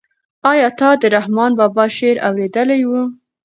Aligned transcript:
آیا 0.51 0.69
تا 0.79 0.89
د 1.01 1.03
رحمان 1.15 1.51
بابا 1.59 1.85
شعر 1.97 2.17
اورېدلی 2.27 2.81
و؟ 2.85 2.91